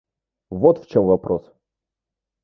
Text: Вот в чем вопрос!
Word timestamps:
Вот 0.49 0.79
в 0.83 0.87
чем 0.87 1.05
вопрос! 1.05 1.53